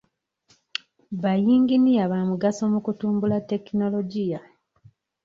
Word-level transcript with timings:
Bayinginiya 1.21 2.03
ba 2.11 2.19
mugaso 2.29 2.63
mu 2.73 2.79
kutumbula 2.85 3.37
tekinologiya 3.49 4.39